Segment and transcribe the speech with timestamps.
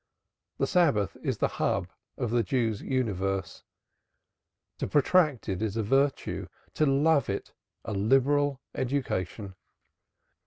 [0.57, 3.63] The Sabbath is the hub of the Jew's universe;
[4.79, 7.53] to protract it is a virtue, to love it
[7.85, 9.53] a liberal education.